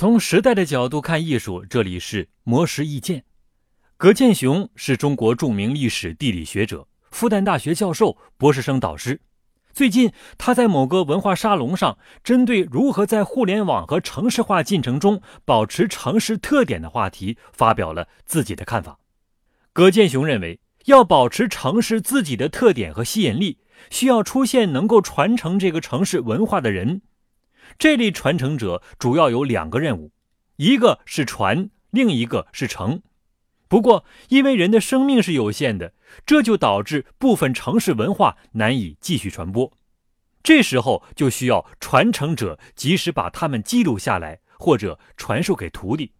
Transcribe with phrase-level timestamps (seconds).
[0.00, 3.22] 从时代的角度看艺术，这里是魔石意见。
[3.98, 9.20] 葛剑雄是中国著名历史地理学者，复旦大学教授、博士生导师。
[9.74, 18.98] 最近，他在某个文化沙龙上，针对如何在互联网和城市化进程中保持城市特点的话题，发表了自己的看法。
[19.74, 23.58] 葛剑雄认为，要保持城市自己的特点和吸引力，
[23.90, 27.02] 需要出现能够传承这个城市文化的人。
[27.78, 30.12] 这类传承者主要有两个任务，
[30.56, 33.02] 一个是传，另一个是承。
[33.68, 35.94] 不过，因为人的生命是有限的，
[36.26, 39.72] 这就导致部分城市文化难以继续传播。
[40.42, 46.12] 这时候就需要传承者及时把它们记录下来，或者传授给徒弟。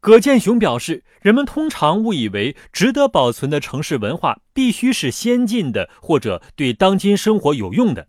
[0.00, 8.08] 葛剑雄表示，人们通常误以为值得保存的城市文化必须是先进的，或者对当今生活有用的。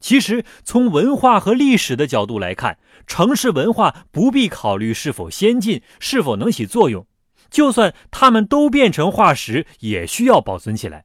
[0.00, 7.06] 其实，从文化和历史的角度来看，城市文化不必考虑是否先进，是否能起作用。
[7.50, 11.04] 就算它们都变成化石，也需要保存起来。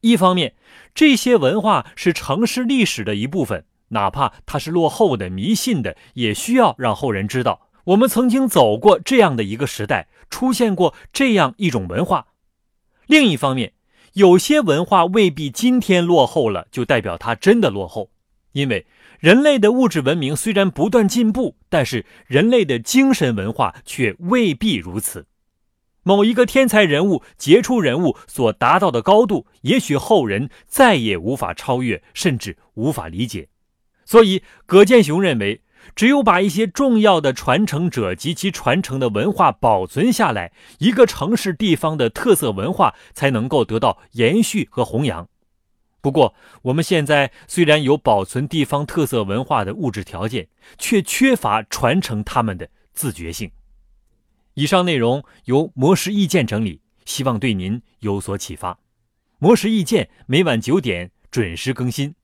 [0.00, 0.54] 一方面，
[0.94, 12.28] 这些文化是城市历史的一部分，哪怕它是落后的、迷信的，也需要让后人知道，我们曾经走过这样的一个时代，出现过这样一种文化。
[13.06, 13.74] 另一方面，
[14.14, 18.10] 有些文化未必今天落后了，就代表它真的落后，
[18.52, 18.86] 因为
[19.18, 25.26] 人类的物质文明虽然不断进步，但是人类的精神文化却未必如此。
[26.02, 33.48] 某一个天才人物、杰出人物所达到的高度，也许后人再也无法超越，甚至无法理解。
[34.06, 35.60] 所以，葛剑雄认为，
[35.94, 45.28] 只有把一些重要的传承者及其传承的文化保存下来，一个城市地方的特色文化才能够得到延续和弘扬。
[46.00, 53.50] 不过，我们现在虽然有保存地方特色文化的物质条件，却缺乏传承他们的自觉性。
[54.54, 58.78] 以上内容由魔石意见整理，希望对您有所启发。
[59.38, 62.14] 魔石意见每晚九点准时更新。